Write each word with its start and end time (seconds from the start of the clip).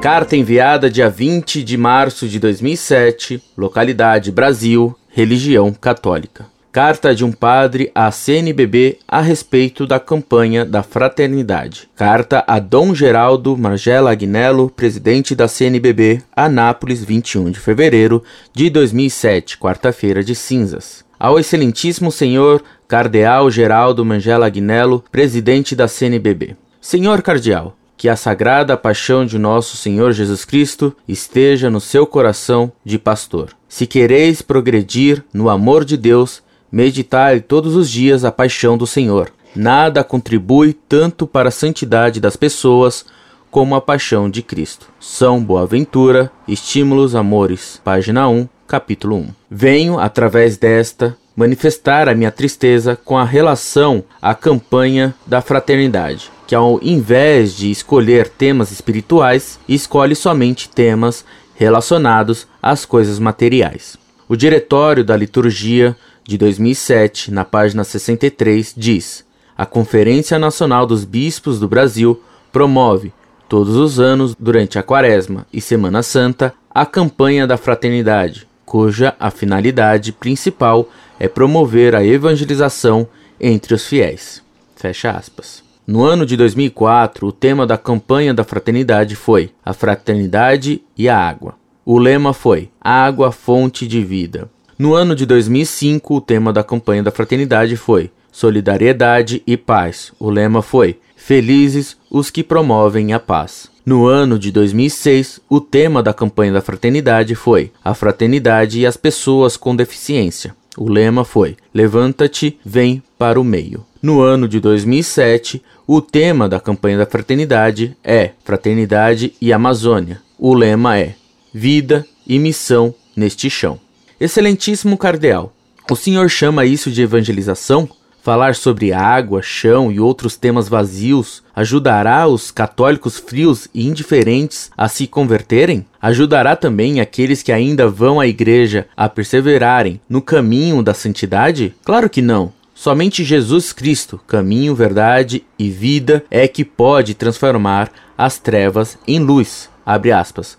Carta 0.00 0.34
enviada 0.34 0.88
dia 0.88 1.10
20 1.10 1.62
de 1.62 1.76
março 1.76 2.26
de 2.26 2.40
2007, 2.40 3.42
localidade 3.54 4.32
Brasil, 4.32 4.96
religião 5.10 5.74
católica. 5.74 6.46
Carta 6.72 7.14
de 7.14 7.22
um 7.22 7.30
padre 7.30 7.92
à 7.94 8.10
CNBB 8.10 8.96
a 9.06 9.20
respeito 9.20 9.86
da 9.86 10.00
campanha 10.00 10.64
da 10.64 10.82
fraternidade. 10.82 11.86
Carta 11.94 12.42
a 12.46 12.58
Dom 12.58 12.94
Geraldo 12.94 13.54
Margela 13.58 14.12
Agnello, 14.12 14.70
presidente 14.70 15.34
da 15.34 15.46
CNBB, 15.46 16.22
Anápolis, 16.34 17.04
21 17.04 17.50
de 17.50 17.60
fevereiro 17.60 18.22
de 18.54 18.70
2007, 18.70 19.58
quarta-feira 19.58 20.24
de 20.24 20.34
cinzas. 20.34 21.04
Ao 21.18 21.38
excelentíssimo 21.38 22.10
senhor 22.10 22.62
Cardeal 22.88 23.50
Geraldo 23.50 24.02
Margela 24.02 24.46
Agnello, 24.46 25.04
presidente 25.12 25.76
da 25.76 25.86
CNBB. 25.86 26.56
Senhor 26.80 27.20
Cardeal, 27.20 27.76
que 28.00 28.08
a 28.08 28.16
sagrada 28.16 28.78
paixão 28.78 29.26
de 29.26 29.38
nosso 29.38 29.76
Senhor 29.76 30.12
Jesus 30.12 30.42
Cristo 30.42 30.96
esteja 31.06 31.68
no 31.68 31.82
seu 31.82 32.06
coração 32.06 32.72
de 32.82 32.98
pastor. 32.98 33.50
Se 33.68 33.86
quereis 33.86 34.40
progredir 34.40 35.22
no 35.34 35.50
amor 35.50 35.84
de 35.84 35.98
Deus, 35.98 36.42
meditai 36.72 37.40
todos 37.40 37.76
os 37.76 37.90
dias 37.90 38.24
a 38.24 38.32
paixão 38.32 38.78
do 38.78 38.86
Senhor. 38.86 39.30
Nada 39.54 40.02
contribui 40.02 40.72
tanto 40.72 41.26
para 41.26 41.50
a 41.50 41.52
santidade 41.52 42.20
das 42.20 42.36
pessoas 42.36 43.04
como 43.50 43.74
a 43.74 43.82
paixão 43.82 44.30
de 44.30 44.40
Cristo. 44.40 44.86
São 44.98 45.44
Boaventura, 45.44 46.32
Estímulos 46.48 47.14
Amores, 47.14 47.82
página 47.84 48.26
1, 48.30 48.48
capítulo 48.66 49.16
1. 49.16 49.28
Venho, 49.50 49.98
através 49.98 50.56
desta, 50.56 51.18
manifestar 51.36 52.08
a 52.08 52.14
minha 52.14 52.30
tristeza 52.30 52.98
com 53.04 53.16
a 53.16 53.24
relação 53.24 54.04
à 54.20 54.34
campanha 54.34 55.14
da 55.26 55.40
fraternidade 55.40 56.30
que 56.50 56.54
ao 56.56 56.80
invés 56.82 57.56
de 57.56 57.70
escolher 57.70 58.28
temas 58.28 58.72
espirituais, 58.72 59.56
escolhe 59.68 60.16
somente 60.16 60.68
temas 60.68 61.24
relacionados 61.54 62.44
às 62.60 62.84
coisas 62.84 63.20
materiais. 63.20 63.96
O 64.28 64.34
Diretório 64.34 65.04
da 65.04 65.16
Liturgia 65.16 65.96
de 66.24 66.36
2007, 66.36 67.30
na 67.30 67.44
página 67.44 67.84
63, 67.84 68.74
diz: 68.76 69.24
A 69.56 69.64
Conferência 69.64 70.40
Nacional 70.40 70.88
dos 70.88 71.04
Bispos 71.04 71.60
do 71.60 71.68
Brasil 71.68 72.20
promove, 72.50 73.12
todos 73.48 73.76
os 73.76 74.00
anos, 74.00 74.34
durante 74.36 74.76
a 74.76 74.82
Quaresma 74.82 75.46
e 75.52 75.60
Semana 75.60 76.02
Santa, 76.02 76.52
a 76.68 76.84
campanha 76.84 77.46
da 77.46 77.56
fraternidade, 77.56 78.48
cuja 78.70 79.16
a 79.18 79.32
finalidade 79.32 80.12
principal 80.12 80.88
é 81.18 81.26
promover 81.26 81.92
a 81.92 82.06
evangelização 82.06 83.08
entre 83.40 83.74
os 83.74 83.84
fiéis. 83.84 84.44
Fecha 84.76 85.10
aspas. 85.10 85.60
No 85.84 86.04
ano 86.04 86.24
de 86.24 86.36
2004, 86.36 87.26
o 87.26 87.32
tema 87.32 87.66
da 87.66 87.76
campanha 87.76 88.32
da 88.32 88.44
fraternidade 88.44 89.16
foi 89.16 89.50
A 89.64 89.72
Fraternidade 89.72 90.80
e 90.96 91.08
a 91.08 91.18
Água. 91.18 91.56
O 91.84 91.98
lema 91.98 92.32
foi 92.32 92.70
Água, 92.80 93.32
Fonte 93.32 93.88
de 93.88 94.04
Vida. 94.04 94.48
No 94.78 94.94
ano 94.94 95.16
de 95.16 95.26
2005, 95.26 96.14
o 96.14 96.20
tema 96.20 96.52
da 96.52 96.62
campanha 96.62 97.02
da 97.02 97.10
fraternidade 97.10 97.76
foi 97.76 98.08
Solidariedade 98.30 99.42
e 99.48 99.56
Paz. 99.56 100.12
O 100.16 100.30
lema 100.30 100.62
foi 100.62 101.00
Felizes 101.16 101.96
os 102.08 102.30
que 102.30 102.44
promovem 102.44 103.12
a 103.12 103.18
paz. 103.18 103.68
No 103.90 104.06
ano 104.06 104.38
de 104.38 104.52
2006, 104.52 105.40
o 105.48 105.60
tema 105.60 106.00
da 106.00 106.14
campanha 106.14 106.52
da 106.52 106.60
fraternidade 106.60 107.34
foi 107.34 107.72
A 107.84 107.92
Fraternidade 107.92 108.78
e 108.78 108.86
as 108.86 108.96
Pessoas 108.96 109.56
com 109.56 109.74
Deficiência. 109.74 110.54
O 110.76 110.88
lema 110.88 111.24
foi 111.24 111.56
Levanta-te, 111.74 112.56
vem 112.64 113.02
para 113.18 113.40
o 113.40 113.42
meio. 113.42 113.84
No 114.00 114.20
ano 114.20 114.46
de 114.46 114.60
2007, 114.60 115.60
o 115.88 116.00
tema 116.00 116.48
da 116.48 116.60
campanha 116.60 116.98
da 116.98 117.04
fraternidade 117.04 117.96
é 118.04 118.30
Fraternidade 118.44 119.34
e 119.40 119.52
Amazônia. 119.52 120.22
O 120.38 120.54
lema 120.54 120.96
é 120.96 121.16
Vida 121.52 122.06
e 122.24 122.38
Missão 122.38 122.94
neste 123.16 123.50
chão. 123.50 123.80
Excelentíssimo 124.20 124.96
Cardeal, 124.96 125.52
o 125.90 125.96
senhor 125.96 126.30
chama 126.30 126.64
isso 126.64 126.92
de 126.92 127.02
evangelização? 127.02 127.88
Falar 128.22 128.54
sobre 128.54 128.92
água, 128.92 129.40
chão 129.40 129.90
e 129.90 129.98
outros 129.98 130.36
temas 130.36 130.68
vazios 130.68 131.42
ajudará 131.56 132.26
os 132.26 132.50
católicos 132.50 133.18
frios 133.18 133.66
e 133.72 133.86
indiferentes 133.86 134.70
a 134.76 134.88
se 134.88 135.06
converterem? 135.06 135.86
Ajudará 136.02 136.54
também 136.54 137.00
aqueles 137.00 137.42
que 137.42 137.50
ainda 137.50 137.88
vão 137.88 138.20
à 138.20 138.26
igreja 138.26 138.86
a 138.94 139.08
perseverarem 139.08 140.00
no 140.06 140.20
caminho 140.20 140.82
da 140.82 140.92
santidade? 140.92 141.74
Claro 141.82 142.10
que 142.10 142.20
não. 142.20 142.52
Somente 142.74 143.24
Jesus 143.24 143.72
Cristo, 143.72 144.20
caminho, 144.26 144.74
verdade 144.74 145.42
e 145.58 145.70
vida, 145.70 146.22
é 146.30 146.46
que 146.46 146.64
pode 146.64 147.14
transformar 147.14 147.90
as 148.16 148.38
trevas 148.38 148.98
em 149.08 149.18
luz. 149.18 149.70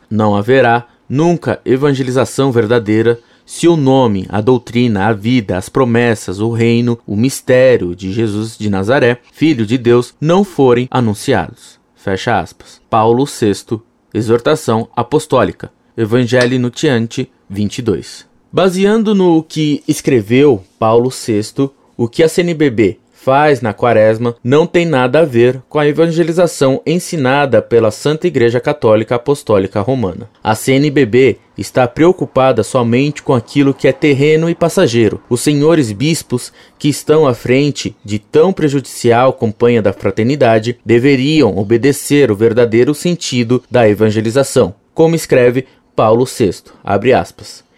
Não 0.10 0.36
haverá 0.36 0.88
nunca 1.08 1.60
evangelização 1.64 2.52
verdadeira 2.52 3.20
se 3.54 3.68
o 3.68 3.76
nome, 3.76 4.26
a 4.30 4.40
doutrina, 4.40 5.08
a 5.08 5.14
vida, 5.14 5.58
as 5.58 5.68
promessas, 5.68 6.40
o 6.40 6.52
reino, 6.52 6.98
o 7.06 7.18
mistério 7.18 7.94
de 7.94 8.14
Jesus 8.14 8.58
de 8.58 8.70
Nazaré, 8.70 9.18
Filho 9.34 9.66
de 9.66 9.78
Deus, 9.78 10.14
não 10.22 10.46
forem 10.46 10.88
anunciados. 10.90 11.78
Fecha 11.94 12.40
aspas. 12.40 12.82
Paulo 12.90 13.26
VI, 13.26 13.82
Exortação 14.14 14.88
Apostólica, 14.96 15.70
Evangelho 15.98 16.58
Nutiante 16.62 17.30
22. 17.50 18.26
Baseando 18.50 19.14
no 19.14 19.44
que 19.44 19.84
escreveu 19.86 20.64
Paulo 20.80 21.10
VI, 21.10 21.70
o 21.98 22.08
que 22.08 22.24
a 22.24 22.30
CNBB 22.30 23.00
faz 23.22 23.62
na 23.62 23.72
Quaresma 23.72 24.36
não 24.44 24.66
tem 24.66 24.84
nada 24.84 25.20
a 25.20 25.26
ver 25.26 25.62
com 25.70 25.78
a 25.78 25.88
evangelização 25.88 26.82
ensinada 26.86 27.62
pela 27.62 27.92
Santa 27.92 28.26
Igreja 28.26 28.60
Católica 28.60 29.16
Apostólica 29.16 29.80
Romana. 29.80 30.28
A 30.44 30.56
CNBB 30.56 31.38
está 31.62 31.88
preocupada 31.88 32.64
somente 32.64 33.24
com 33.24 33.34
aquilo 33.34 33.74
que 33.74 33.88
é 33.88 33.92
terreno 33.92 34.50
e 34.50 34.56
passageiro. 34.56 35.22
Os 35.30 35.42
senhores 35.42 35.92
bispos 35.92 36.52
que 36.78 36.90
estão 36.90 37.26
à 37.26 37.34
frente 37.34 37.96
de 38.04 38.20
tão 38.20 38.52
prejudicial 38.52 39.32
campanha 39.34 39.82
da 39.82 39.94
fraternidade 39.94 40.78
deveriam 40.86 41.58
obedecer 41.58 42.32
o 42.32 42.36
verdadeiro 42.36 42.94
sentido 42.94 43.64
da 43.72 43.88
evangelização, 43.88 44.76
como 44.94 45.16
escreve 45.16 45.66
Paulo 45.96 46.26
VI, 46.26 46.64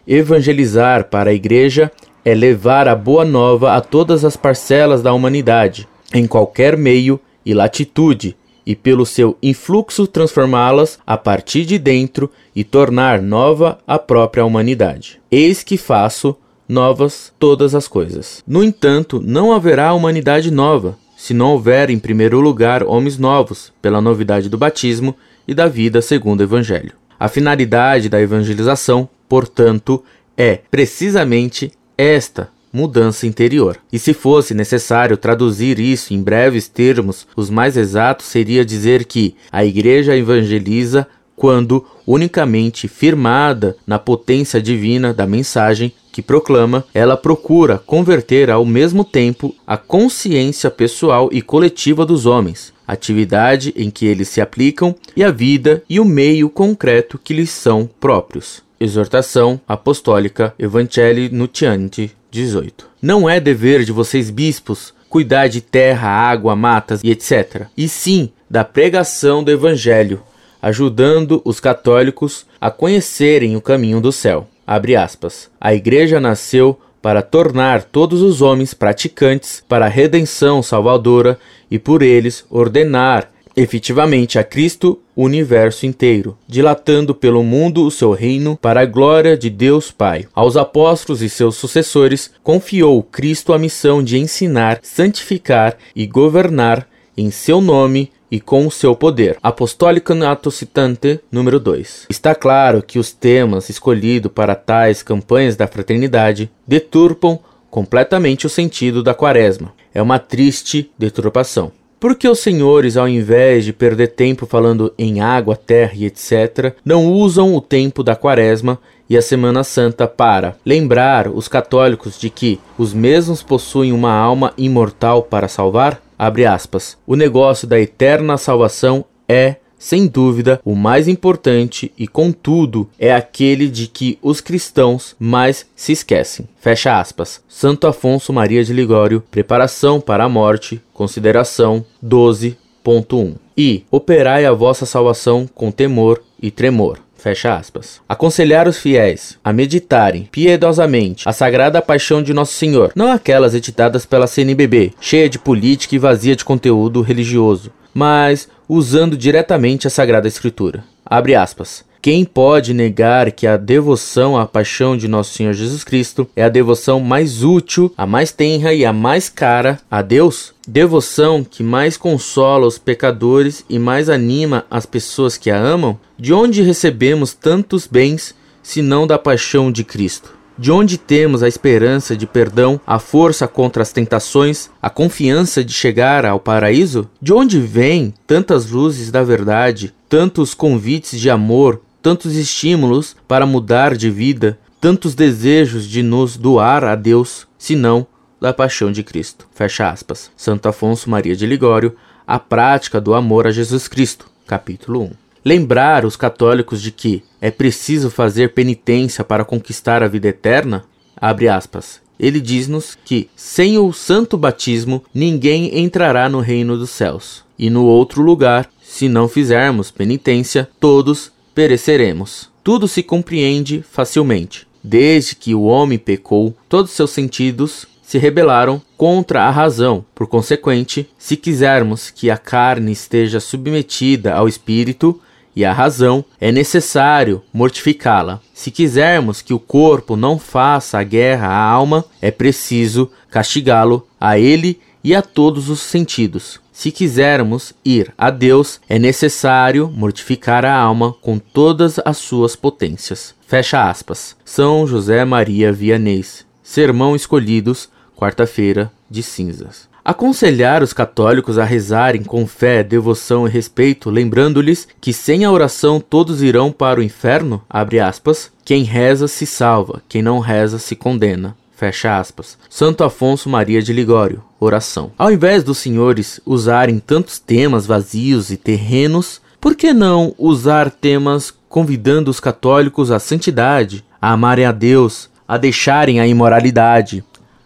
Evangelizar 0.08 1.06
para 1.06 1.30
a 1.30 1.34
igreja 1.34 1.92
é 2.26 2.34
levar 2.34 2.88
a 2.88 2.96
boa 2.96 3.26
nova 3.26 3.76
a 3.76 3.82
todas 3.82 4.24
as 4.26 4.36
parcelas 4.36 5.02
da 5.02 5.14
humanidade, 5.14 5.88
em 6.14 6.26
qualquer 6.26 6.78
meio 6.78 7.20
e 7.46 7.54
latitude, 7.54 8.36
e 8.66 8.76
pelo 8.76 9.06
seu 9.06 9.38
influxo 9.42 10.08
transformá-las 10.08 11.00
a 11.06 11.18
partir 11.18 11.66
de 11.66 11.78
dentro 11.78 12.30
e 12.56 12.64
tornar 12.64 13.22
nova 13.22 13.80
a 13.86 14.00
própria 14.00 14.46
humanidade. 14.46 15.20
Eis 15.32 15.64
que 15.64 15.78
faço 15.78 16.36
novas 16.68 17.32
todas 17.38 17.76
as 17.76 17.88
coisas. 17.88 18.44
No 18.48 18.64
entanto, 18.64 19.22
não 19.24 19.52
haverá 19.52 19.94
humanidade 19.94 20.50
nova, 20.50 20.98
se 21.18 21.34
não 21.34 21.52
houver 21.52 21.90
em 21.90 22.00
primeiro 22.00 22.40
lugar 22.40 22.84
homens 22.84 23.18
novos, 23.18 23.72
pela 23.82 24.02
novidade 24.02 24.50
do 24.50 24.58
batismo 24.58 25.16
e 25.48 25.54
da 25.54 25.68
vida 25.68 26.02
segundo 26.02 26.42
o 26.42 26.44
Evangelho. 26.44 26.94
A 27.20 27.28
finalidade 27.28 28.10
da 28.10 28.20
evangelização, 28.20 29.08
portanto, 29.30 30.04
é 30.36 30.60
precisamente 30.70 31.72
esta 31.98 32.50
mudança 32.74 33.28
interior. 33.28 33.78
E 33.92 34.00
se 34.00 34.14
fosse 34.14 34.56
necessário 34.56 35.16
traduzir 35.16 35.80
isso 35.80 36.14
em 36.14 36.22
breves 36.22 36.68
termos, 36.68 37.28
os 37.36 37.50
mais 37.50 37.78
exatos 37.78 38.26
seria 38.26 38.66
dizer 38.66 39.06
que 39.06 39.36
a 39.52 39.64
igreja 39.64 40.18
evangeliza 40.18 41.08
quando 41.36 41.86
unicamente 42.06 42.88
firmada 42.88 43.76
na 43.86 44.00
potência 44.00 44.62
divina 44.62 45.14
da 45.14 45.26
mensagem 45.26 45.94
que 46.12 46.22
proclama, 46.22 46.86
ela 46.94 47.18
procura 47.18 47.80
converter 47.80 48.52
ao 48.52 48.64
mesmo 48.64 49.04
tempo 49.04 49.54
a 49.66 49.76
consciência 49.76 50.70
pessoal 50.70 51.28
e 51.32 51.42
coletiva 51.42 52.06
dos 52.06 52.28
homens, 52.28 52.72
atividade 52.88 53.74
em 53.76 53.90
que 53.90 54.06
eles 54.06 54.30
se 54.30 54.40
aplicam 54.40 54.96
e 55.18 55.24
a 55.24 55.32
vida 55.32 55.84
e 55.90 56.00
o 56.00 56.06
meio 56.06 56.50
concreto 56.50 57.20
que 57.22 57.34
lhes 57.34 57.50
são 57.50 57.90
próprios. 58.00 58.62
Exortação 58.80 59.60
Apostólica 59.68 60.54
Evangelii 60.60 61.30
Nuntiante 61.30 62.16
18. 62.34 62.88
Não 63.00 63.30
é 63.30 63.40
dever 63.40 63.86
de 63.86 63.92
vocês 63.92 64.32
bispos 64.32 64.92
cuidar 65.08 65.48
de 65.48 65.62
terra, 65.62 66.10
água, 66.10 66.56
matas 66.56 67.00
e 67.04 67.12
etc. 67.12 67.68
E 67.78 67.88
sim 67.88 68.32
da 68.50 68.64
pregação 68.64 69.44
do 69.44 69.52
Evangelho, 69.52 70.24
ajudando 70.60 71.40
os 71.46 71.60
católicos 71.60 72.48
a 72.60 72.72
conhecerem 72.72 73.56
o 73.56 73.62
caminho 73.62 74.02
do 74.02 74.12
céu. 74.12 74.48
Abre 74.66 74.96
aspas. 74.96 75.52
A 75.62 75.76
igreja 75.76 76.20
nasceu 76.20 76.80
para 77.00 77.22
tornar 77.22 77.84
todos 77.84 78.24
os 78.24 78.42
homens 78.42 78.74
praticantes 78.74 79.64
para 79.68 79.86
a 79.86 79.90
redenção 79.90 80.64
salvadora 80.64 81.38
e 81.70 81.78
por 81.78 82.02
eles 82.02 82.44
ordenar 82.50 83.30
efetivamente 83.56 84.40
a 84.40 84.44
Cristo 84.44 85.00
o 85.16 85.24
universo 85.24 85.86
inteiro, 85.86 86.38
dilatando 86.48 87.14
pelo 87.14 87.44
mundo 87.44 87.86
o 87.86 87.92
seu 87.92 88.12
reino 88.12 88.58
para 88.58 88.82
a 88.82 88.86
glória 88.86 89.38
de 89.38 89.50
Deus 89.50 89.92
Pai. 89.92 90.26
Aos 90.34 90.58
apóstolos 90.58 91.22
e 91.22 91.30
seus 91.30 91.56
sucessores 91.56 92.32
confiou 92.42 93.04
Cristo 93.04 93.54
a 93.54 93.60
missão 93.60 94.04
de 94.04 94.18
ensinar, 94.18 94.80
santificar 94.82 95.78
e 95.96 96.08
governar 96.08 96.88
em 97.16 97.30
seu 97.30 97.62
nome 97.62 98.12
e 98.32 98.40
com 98.40 98.66
o 98.66 98.72
seu 98.72 98.96
poder. 98.96 99.38
Apostólica 99.44 100.16
Nato 100.16 100.50
Citante, 100.50 101.20
número 101.32 101.60
2. 101.60 102.08
Está 102.10 102.34
claro 102.34 102.82
que 102.82 102.98
os 102.98 103.12
temas 103.12 103.70
escolhidos 103.70 104.32
para 104.32 104.56
tais 104.56 105.04
campanhas 105.04 105.56
da 105.56 105.68
fraternidade 105.68 106.50
deturpam 106.68 107.38
completamente 107.70 108.48
o 108.48 108.50
sentido 108.50 109.04
da 109.04 109.14
quaresma. 109.14 109.74
É 109.94 110.02
uma 110.02 110.18
triste 110.18 110.92
deturpação. 110.98 111.72
Porque 112.04 112.28
os 112.28 112.40
senhores, 112.40 112.98
ao 112.98 113.08
invés 113.08 113.64
de 113.64 113.72
perder 113.72 114.08
tempo 114.08 114.46
falando 114.46 114.94
em 114.98 115.22
água, 115.22 115.56
terra 115.56 115.94
e 115.96 116.04
etc., 116.04 116.76
não 116.84 117.10
usam 117.10 117.56
o 117.56 117.62
tempo 117.62 118.04
da 118.04 118.14
quaresma 118.14 118.78
e 119.10 119.16
a 119.16 119.22
Semana 119.22 119.64
Santa 119.64 120.06
para 120.06 120.54
lembrar 120.66 121.30
os 121.30 121.48
católicos 121.48 122.20
de 122.20 122.30
que 122.30 122.60
os 122.78 122.94
mesmos 122.94 123.42
possuem 123.42 123.94
uma 123.94 124.12
alma 124.12 124.52
imortal 124.58 125.24
para 125.24 125.48
salvar? 125.48 126.02
Abre 126.20 126.46
aspas. 126.46 126.98
O 127.08 127.16
negócio 127.16 127.66
da 127.66 127.80
eterna 127.80 128.38
salvação 128.38 129.06
é, 129.26 129.56
sem 129.84 130.08
dúvida, 130.08 130.62
o 130.64 130.76
mais 130.76 131.10
importante 131.10 131.92
e, 132.00 132.08
contudo, 132.08 132.90
é 132.98 133.14
aquele 133.14 133.68
de 133.68 133.88
que 133.88 134.18
os 134.22 134.40
cristãos 134.40 135.14
mais 135.20 135.66
se 135.76 135.92
esquecem. 135.92 136.48
Fecha 136.58 136.98
aspas. 136.98 137.42
Santo 137.50 137.86
Afonso 137.86 138.32
Maria 138.32 138.64
de 138.64 138.72
Ligório, 138.72 139.22
Preparação 139.30 140.00
para 140.00 140.24
a 140.24 140.30
Morte, 140.30 140.82
Consideração 140.94 141.86
12.1. 142.02 143.34
E 143.58 143.84
operai 143.92 144.46
a 144.46 144.54
vossa 144.54 144.86
salvação 144.86 145.50
com 145.54 145.70
temor 145.70 146.24
e 146.42 146.50
tremor. 146.50 147.00
Fecha 147.18 147.54
aspas. 147.54 148.00
Aconselhar 148.08 148.70
os 148.70 148.78
fiéis 148.78 149.38
a 149.44 149.52
meditarem 149.52 150.30
piedosamente 150.32 151.28
a 151.28 151.34
sagrada 151.34 151.82
paixão 151.82 152.24
de 152.24 152.34
Nosso 152.34 152.54
Senhor, 152.54 152.94
não 152.96 153.12
aquelas 153.12 153.54
editadas 153.54 154.06
pela 154.06 154.28
CNBB, 154.28 154.94
cheia 155.02 155.30
de 155.30 155.40
política 155.40 155.96
e 155.96 156.00
vazia 156.00 156.38
de 156.38 156.46
conteúdo 156.46 157.02
religioso, 157.02 157.70
mas 157.94 158.48
usando 158.68 159.16
diretamente 159.16 159.88
a 159.88 159.90
Sagrada 159.90 160.28
Escritura. 160.28 160.84
Abre 161.06 161.36
aspas. 161.36 161.86
Quem 162.04 162.26
pode 162.26 162.74
negar 162.74 163.32
que 163.32 163.48
a 163.48 163.56
devoção 163.56 164.38
à 164.38 164.46
paixão 164.46 164.98
de 164.98 165.08
Nosso 165.08 165.34
Senhor 165.36 165.54
Jesus 165.54 165.86
Cristo 165.86 166.28
é 166.36 166.44
a 166.44 166.50
devoção 166.50 167.00
mais 167.00 167.46
útil, 167.46 167.94
a 167.98 168.06
mais 168.06 168.30
tenra 168.30 168.74
e 168.74 168.84
a 168.84 168.92
mais 168.92 169.30
cara 169.30 169.80
a 169.90 170.02
Deus? 170.02 170.54
Devoção 170.68 171.46
que 171.46 171.64
mais 171.64 171.96
consola 171.96 172.68
os 172.68 172.78
pecadores 172.78 173.64
e 173.70 173.80
mais 173.80 174.10
anima 174.10 174.66
as 174.70 174.86
pessoas 174.86 175.38
que 175.38 175.50
a 175.50 175.58
amam? 175.58 175.98
De 176.20 176.34
onde 176.34 176.62
recebemos 176.62 177.34
tantos 177.34 177.88
bens 177.88 178.36
se 178.62 178.82
não 178.82 179.08
da 179.08 179.18
paixão 179.18 179.72
de 179.72 179.86
Cristo? 179.86 180.43
De 180.58 180.72
onde 180.72 180.98
temos 180.98 181.42
a 181.42 181.48
esperança 181.48 182.16
de 182.16 182.28
perdão, 182.28 182.80
a 182.86 183.00
força 183.00 183.48
contra 183.48 183.82
as 183.82 183.92
tentações, 183.92 184.70
a 184.82 184.90
confiança 184.90 185.64
de 185.64 185.74
chegar 185.74 186.26
ao 186.26 186.40
paraíso? 186.40 187.10
De 187.22 187.34
onde 187.34 187.60
vêm 187.60 188.14
tantas 188.28 188.70
luzes 188.70 189.10
da 189.10 189.24
verdade, 189.24 189.94
tantos 190.08 190.54
convites 190.54 191.20
de 191.20 191.30
amor, 191.30 191.82
tantos 192.02 192.36
estímulos 192.36 193.16
para 193.28 193.46
mudar 193.46 193.96
de 193.96 194.12
vida, 194.12 194.60
tantos 194.80 195.16
desejos 195.16 195.88
de 195.88 196.04
nos 196.04 196.38
doar 196.38 196.84
a 196.84 196.96
Deus, 196.96 197.48
senão 197.58 198.06
da 198.40 198.54
paixão 198.54 198.92
de 198.92 199.02
Cristo. 199.02 199.48
Fecha 199.56 199.90
aspas. 199.90 200.30
Santo 200.36 200.68
Afonso 200.68 201.10
Maria 201.10 201.36
de 201.36 201.48
Ligório, 201.48 201.96
A 202.28 202.38
Prática 202.38 203.00
do 203.00 203.14
Amor 203.14 203.48
a 203.48 203.52
Jesus 203.52 203.88
Cristo, 203.88 204.28
capítulo 204.46 205.02
1. 205.04 205.23
Lembrar 205.46 206.06
os 206.06 206.16
católicos 206.16 206.82
de 206.82 206.90
que 206.90 207.22
é 207.42 207.52
preciso 207.52 208.10
fazer 208.10 208.54
penitência 208.54 209.26
para 209.26 209.44
conquistar 209.44 210.02
a 210.02 210.08
vida 210.08 210.30
eterna? 210.30 210.86
Abre 211.18 211.50
aspas. 211.50 212.02
Ele 212.18 212.40
diz-nos 212.40 212.98
que 213.04 213.30
sem 213.36 213.78
o 213.78 213.92
santo 213.92 214.38
batismo 214.38 215.04
ninguém 215.14 215.80
entrará 215.80 216.30
no 216.30 216.40
reino 216.40 216.78
dos 216.78 216.92
céus. 216.92 217.44
E 217.60 217.70
no 217.70 217.86
outro 217.86 218.22
lugar, 218.22 218.70
se 218.82 219.10
não 219.10 219.28
fizermos 219.28 219.92
penitência, 219.92 220.70
todos 220.80 221.32
pereceremos. 221.54 222.50
Tudo 222.64 222.88
se 222.88 223.04
compreende 223.04 223.84
facilmente. 223.92 224.66
Desde 224.82 225.36
que 225.36 225.54
o 225.54 225.64
homem 225.64 225.98
pecou, 225.98 226.56
todos 226.70 226.92
seus 226.92 227.12
sentidos 227.12 227.86
se 228.02 228.18
rebelaram 228.18 228.82
contra 228.96 229.44
a 229.44 229.50
razão. 229.50 230.06
Por 230.16 230.28
consequente, 230.28 231.10
se 231.18 231.36
quisermos 231.36 232.10
que 232.10 232.30
a 232.30 232.38
carne 232.38 232.94
esteja 232.94 233.42
submetida 233.42 234.34
ao 234.34 234.48
espírito 234.48 235.20
e 235.56 235.64
à 235.64 235.72
razão, 235.72 236.24
é 236.40 236.52
necessário 236.52 237.42
mortificá-la. 237.54 238.40
Se 238.54 238.72
quisermos 238.72 239.42
que 239.42 239.54
o 239.54 239.60
corpo 239.60 240.16
não 240.16 240.40
faça 240.40 240.98
a 240.98 241.04
guerra 241.04 241.48
à 241.48 241.62
alma, 241.62 242.06
é 242.22 242.32
preciso 242.32 243.10
castigá-lo 243.30 244.08
a 244.20 244.38
ele 244.38 244.80
e 245.04 245.14
a 245.14 245.22
todos 245.22 245.70
os 245.70 245.82
sentidos. 245.82 246.60
Se 246.72 246.92
quisermos 246.92 247.74
ir 247.86 248.12
a 248.18 248.32
Deus, 248.32 248.80
é 248.90 248.98
necessário 248.98 249.92
mortificar 249.94 250.66
a 250.66 250.76
alma 250.76 251.14
com 251.22 251.38
todas 251.38 252.00
as 252.04 252.18
suas 252.18 252.56
potências. 252.56 253.36
Fecha 253.46 253.88
aspas. 253.88 254.36
São 254.44 254.88
José 254.88 255.24
Maria 255.24 255.72
Vianney. 255.72 256.26
Sermão 256.64 257.16
Escolhidos, 257.16 257.90
quarta-feira 258.16 258.92
de 259.10 259.22
cinzas. 259.22 259.93
Aconselhar 260.06 260.84
os 260.84 260.92
católicos 260.92 261.58
a 261.58 261.64
rezarem 261.64 262.24
com 262.24 262.46
fé, 262.46 262.84
devoção 262.84 263.48
e 263.48 263.50
respeito, 263.50 264.10
lembrando-lhes 264.10 264.86
que 265.00 265.14
sem 265.14 265.46
a 265.46 265.52
oração 265.52 265.98
todos 265.98 266.42
irão 266.42 266.74
para 266.74 267.00
o 267.00 267.04
inferno, 267.04 267.62
aspas, 267.70 268.52
quem 268.66 268.84
reza 268.84 269.30
se 269.30 269.46
salva, 269.46 270.02
quem 270.10 270.22
não 270.22 270.40
reza 270.40 270.78
se 270.78 270.94
condena. 270.94 271.56
Fecha 271.74 272.18
aspas. 272.18 272.58
Santo 272.70 273.04
Afonso 273.04 273.48
Maria 273.50 273.82
de 273.82 273.94
Ligório. 273.94 274.44
Oração. 274.60 275.12
Ao 275.18 275.32
invés 275.32 275.64
dos 275.64 275.78
senhores 275.78 276.40
usarem 276.46 277.00
tantos 277.00 277.40
temas 277.40 277.86
vazios 277.86 278.52
e 278.52 278.58
terrenos, 278.58 279.42
por 279.60 279.74
que 279.74 279.94
não 279.94 280.36
usar 280.38 280.92
temas 280.92 281.54
convidando 281.70 282.30
os 282.30 282.42
católicos 282.42 283.10
à 283.10 283.20
santidade, 283.20 284.04
a 284.22 284.32
amarem 284.34 284.66
a 284.66 284.72
Deus, 284.72 285.30
a 285.48 285.58
deixarem 285.58 286.20
a 286.20 286.28
imoralidade, 286.28 287.24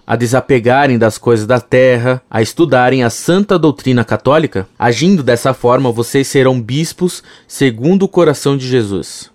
a 0.08 0.16
desapegarem 0.16 0.98
das 0.98 1.18
coisas 1.18 1.46
da 1.46 1.60
terra, 1.60 2.22
a 2.32 2.42
estudarem 2.42 3.04
a 3.04 3.10
santa 3.10 3.60
doutrina 3.60 4.06
católica? 4.06 4.66
Agindo 4.80 5.22
dessa 5.22 5.54
forma, 5.54 5.92
vocês 5.92 6.30
serão 6.30 6.62
bispos 6.62 7.22
segundo 7.46 8.04
o 8.04 8.08
coração 8.08 8.56
de 8.56 8.66
Jesus. 8.66 9.30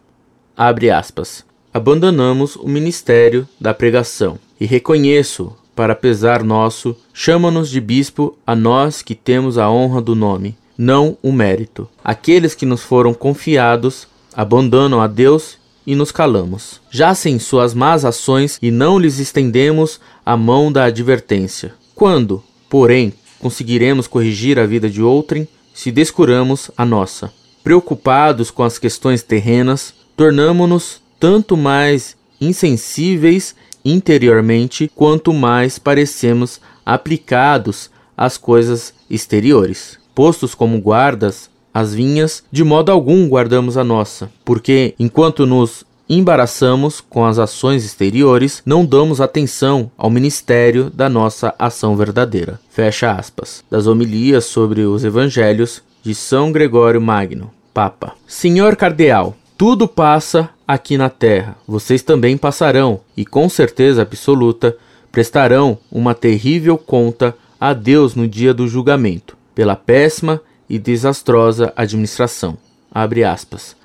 Abre 0.56 0.90
aspas. 0.90 1.44
Abandonamos 1.74 2.56
o 2.56 2.66
ministério 2.66 3.46
da 3.60 3.74
pregação 3.74 4.38
e 4.58 4.64
reconheço, 4.64 5.54
para 5.74 5.94
pesar 5.94 6.42
nosso, 6.42 6.96
chama-nos 7.14 7.70
de 7.70 7.80
bispo 7.80 8.36
a 8.46 8.54
nós 8.54 9.02
que 9.02 9.14
temos 9.14 9.56
a 9.56 9.70
honra 9.70 10.00
do 10.00 10.14
nome, 10.14 10.56
não 10.76 11.16
o 11.22 11.32
mérito. 11.32 11.88
Aqueles 12.04 12.54
que 12.54 12.66
nos 12.66 12.82
foram 12.82 13.14
confiados 13.14 14.06
abandonam 14.34 15.00
a 15.00 15.06
Deus 15.06 15.58
e 15.86 15.94
nos 15.94 16.12
calamos. 16.12 16.80
Já 16.90 17.14
sem 17.14 17.38
suas 17.38 17.74
más 17.74 18.04
ações 18.04 18.58
e 18.62 18.70
não 18.70 18.98
lhes 18.98 19.18
estendemos 19.18 20.00
a 20.24 20.36
mão 20.36 20.70
da 20.70 20.84
advertência. 20.84 21.74
Quando, 21.94 22.42
porém, 22.68 23.12
conseguiremos 23.38 24.06
corrigir 24.06 24.58
a 24.58 24.66
vida 24.66 24.88
de 24.88 25.02
outrem, 25.02 25.48
se 25.74 25.90
descuramos 25.90 26.70
a 26.76 26.84
nossa. 26.84 27.32
Preocupados 27.64 28.50
com 28.50 28.62
as 28.62 28.78
questões 28.78 29.22
terrenas, 29.22 29.94
tornamo-nos 30.16 31.00
tanto 31.18 31.56
mais 31.56 32.16
insensíveis 32.40 33.54
interiormente, 33.84 34.90
quanto 34.94 35.32
mais 35.32 35.78
parecemos 35.78 36.60
aplicados 36.84 37.90
às 38.16 38.36
coisas 38.36 38.94
exteriores. 39.08 39.98
Postos 40.14 40.54
como 40.54 40.80
guardas 40.80 41.48
as 41.72 41.94
vinhas, 41.94 42.44
de 42.50 42.62
modo 42.62 42.92
algum 42.92 43.28
guardamos 43.28 43.76
a 43.76 43.84
nossa, 43.84 44.30
porque 44.44 44.94
enquanto 44.98 45.46
nos 45.46 45.84
embaraçamos 46.08 47.00
com 47.00 47.24
as 47.24 47.38
ações 47.38 47.84
exteriores, 47.84 48.62
não 48.66 48.84
damos 48.84 49.20
atenção 49.20 49.90
ao 49.96 50.10
ministério 50.10 50.90
da 50.90 51.08
nossa 51.08 51.54
ação 51.58 51.96
verdadeira. 51.96 52.60
Fecha 52.68 53.12
aspas. 53.12 53.64
Das 53.70 53.86
homilias 53.86 54.44
sobre 54.44 54.82
os 54.82 55.04
evangelhos 55.04 55.82
de 56.02 56.14
São 56.14 56.52
Gregório 56.52 57.00
Magno, 57.00 57.50
Papa. 57.72 58.12
Senhor 58.26 58.76
Cardeal, 58.76 59.34
tudo 59.56 59.88
passa 59.88 60.50
aqui 60.66 60.98
na 60.98 61.08
terra. 61.08 61.56
Vocês 61.66 62.02
também 62.02 62.36
passarão, 62.36 63.00
e 63.16 63.24
com 63.24 63.48
certeza 63.48 64.02
absoluta 64.02 64.76
prestarão 65.10 65.78
uma 65.90 66.14
terrível 66.14 66.76
conta 66.76 67.34
a 67.60 67.72
Deus 67.72 68.14
no 68.14 68.26
dia 68.26 68.52
do 68.52 68.66
julgamento, 68.66 69.36
pela 69.54 69.76
péssima 69.76 70.40
e 70.72 70.78
desastrosa 70.78 71.70
administração. 71.76 72.56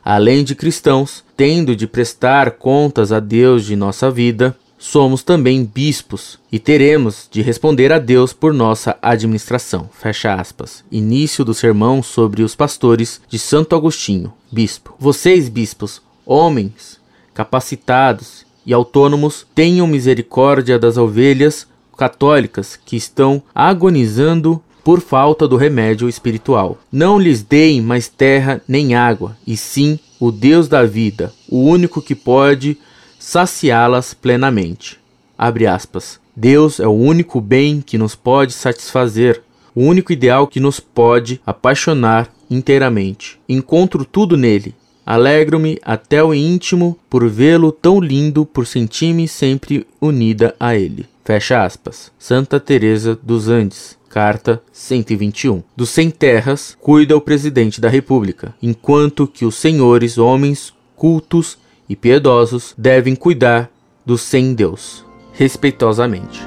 Além 0.05 0.41
de 0.45 0.55
cristãos, 0.55 1.21
tendo 1.35 1.75
de 1.75 1.85
prestar 1.85 2.51
contas 2.51 3.11
a 3.11 3.19
Deus 3.19 3.65
de 3.65 3.75
nossa 3.75 4.09
vida, 4.09 4.55
somos 4.77 5.21
também 5.21 5.65
bispos 5.65 6.39
e 6.49 6.57
teremos 6.57 7.27
de 7.29 7.41
responder 7.41 7.91
a 7.91 7.99
Deus 7.99 8.31
por 8.31 8.53
nossa 8.53 8.97
administração. 9.01 9.89
Fecha 9.91 10.33
aspas. 10.33 10.81
Início 10.89 11.43
do 11.43 11.53
sermão 11.53 12.01
sobre 12.01 12.41
os 12.41 12.55
pastores 12.55 13.19
de 13.27 13.37
Santo 13.37 13.75
Agostinho, 13.75 14.31
bispo. 14.49 14.95
Vocês, 14.97 15.49
bispos, 15.49 16.01
homens 16.25 16.97
capacitados 17.33 18.45
e 18.65 18.73
autônomos, 18.73 19.45
tenham 19.53 19.85
misericórdia 19.87 20.79
das 20.79 20.95
ovelhas 20.95 21.67
católicas 21.97 22.79
que 22.85 22.95
estão 22.95 23.43
agonizando 23.53 24.61
por 24.87 25.01
falta 25.01 25.45
do 25.49 25.57
remédio 25.57 26.07
espiritual. 26.07 26.77
Não 26.89 27.19
lhes 27.19 27.43
deem 27.43 27.81
mais 27.81 28.07
terra 28.07 28.61
nem 28.65 28.95
água, 28.95 29.35
e 29.45 29.57
sim 29.57 29.99
o 30.17 30.31
Deus 30.31 30.69
da 30.69 30.85
vida, 30.85 31.33
o 31.49 31.59
único 31.59 32.01
que 32.01 32.15
pode 32.15 32.77
saciá-las 33.19 34.13
plenamente. 34.13 34.97
Abre 35.37 35.67
aspas. 35.67 36.21
Deus 36.33 36.79
é 36.79 36.87
o 36.87 36.93
único 36.93 37.41
bem 37.41 37.83
que 37.85 37.97
nos 37.97 38.15
pode 38.15 38.53
satisfazer, 38.53 39.41
o 39.75 39.81
único 39.81 40.13
ideal 40.13 40.47
que 40.47 40.61
nos 40.61 40.79
pode 40.79 41.41
apaixonar 41.45 42.31
inteiramente. 42.49 43.37
Encontro 43.49 44.05
tudo 44.05 44.37
nele. 44.37 44.73
Alegro-me 45.05 45.77
até 45.83 46.23
o 46.23 46.33
íntimo 46.33 46.97
por 47.09 47.27
vê-lo 47.27 47.73
tão 47.73 47.99
lindo, 47.99 48.45
por 48.45 48.65
sentir-me 48.65 49.27
sempre 49.27 49.85
unida 49.99 50.55
a 50.57 50.77
ele. 50.77 51.05
Fecha 51.25 51.61
aspas. 51.65 52.09
Santa 52.17 52.57
Teresa 52.57 53.19
dos 53.21 53.49
Andes. 53.49 53.96
Carta 54.09 54.61
121. 54.71 55.63
Dos 55.75 55.89
sem 55.89 56.09
terras 56.09 56.77
cuida 56.79 57.15
o 57.15 57.21
presidente 57.21 57.79
da 57.79 57.89
República, 57.89 58.53
enquanto 58.61 59.27
que 59.27 59.45
os 59.45 59.55
senhores, 59.55 60.17
homens 60.17 60.73
cultos 60.95 61.57
e 61.87 61.95
piedosos, 61.95 62.73
devem 62.77 63.15
cuidar 63.15 63.69
dos 64.05 64.21
sem 64.21 64.53
Deus. 64.53 65.05
Respeitosamente. 65.33 66.41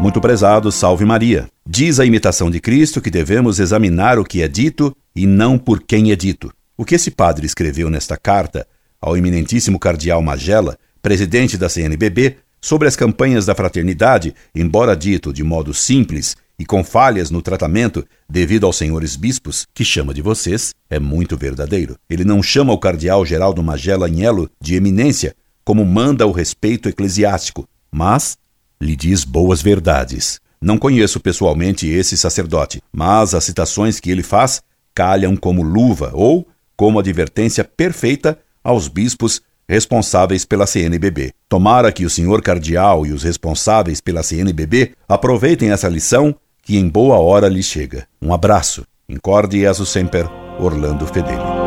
Muito 0.00 0.20
prezado, 0.20 0.70
salve 0.70 1.04
Maria. 1.04 1.48
Diz 1.66 1.98
a 1.98 2.06
imitação 2.06 2.50
de 2.50 2.60
Cristo 2.60 3.00
que 3.00 3.10
devemos 3.10 3.58
examinar 3.58 4.18
o 4.18 4.24
que 4.24 4.42
é 4.42 4.48
dito 4.48 4.96
e 5.14 5.26
não 5.26 5.58
por 5.58 5.82
quem 5.82 6.12
é 6.12 6.16
dito. 6.16 6.52
O 6.76 6.84
que 6.84 6.94
esse 6.94 7.10
padre 7.10 7.44
escreveu 7.44 7.90
nesta 7.90 8.16
carta 8.16 8.66
ao 9.00 9.16
eminentíssimo 9.16 9.78
cardeal 9.78 10.22
Magela, 10.22 10.78
presidente 11.02 11.58
da 11.58 11.68
CNBB, 11.68 12.36
sobre 12.60 12.88
as 12.88 12.96
campanhas 12.96 13.46
da 13.46 13.54
fraternidade, 13.54 14.34
embora 14.54 14.96
dito 14.96 15.32
de 15.32 15.42
modo 15.42 15.72
simples 15.72 16.36
e 16.58 16.66
com 16.66 16.82
falhas 16.82 17.30
no 17.30 17.40
tratamento 17.40 18.04
devido 18.28 18.66
aos 18.66 18.76
senhores 18.76 19.14
bispos, 19.14 19.66
que 19.72 19.84
chama 19.84 20.12
de 20.12 20.20
vocês, 20.20 20.74
é 20.90 20.98
muito 20.98 21.36
verdadeiro. 21.36 21.96
Ele 22.10 22.24
não 22.24 22.42
chama 22.42 22.72
o 22.72 22.78
cardeal 22.78 23.24
Geraldo 23.24 23.62
Magela 23.62 24.06
Anhelo 24.06 24.50
de 24.60 24.74
eminência, 24.74 25.34
como 25.64 25.84
manda 25.84 26.26
o 26.26 26.32
respeito 26.32 26.88
eclesiástico, 26.88 27.68
mas 27.92 28.36
lhe 28.80 28.96
diz 28.96 29.24
boas 29.24 29.62
verdades. 29.62 30.40
Não 30.60 30.78
conheço 30.78 31.20
pessoalmente 31.20 31.86
esse 31.86 32.16
sacerdote, 32.16 32.82
mas 32.92 33.34
as 33.34 33.44
citações 33.44 34.00
que 34.00 34.10
ele 34.10 34.24
faz 34.24 34.60
calham 34.92 35.36
como 35.36 35.62
luva 35.62 36.10
ou 36.12 36.48
como 36.76 36.98
advertência 36.98 37.62
perfeita 37.62 38.36
aos 38.64 38.88
bispos 38.88 39.40
responsáveis 39.68 40.44
pela 40.44 40.66
CNBB. 40.66 41.32
Tomara 41.48 41.92
que 41.92 42.04
o 42.04 42.10
senhor 42.10 42.40
cardeal 42.40 43.04
e 43.04 43.12
os 43.12 43.22
responsáveis 43.22 44.00
pela 44.00 44.22
CNBB 44.22 44.92
aproveitem 45.08 45.70
essa 45.70 45.88
lição 45.88 46.34
que 46.62 46.76
em 46.76 46.88
boa 46.88 47.18
hora 47.18 47.48
lhes 47.48 47.66
chega. 47.66 48.06
Um 48.20 48.32
abraço. 48.32 48.84
Incorde 49.08 49.60
Jesus 49.60 49.88
Semper, 49.88 50.28
Orlando 50.58 51.06
Fedeli. 51.06 51.57